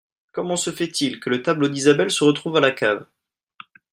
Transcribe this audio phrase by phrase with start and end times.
[0.31, 3.05] Comment ce fait il que le tableau d'Isabelle se retrouve à la cave?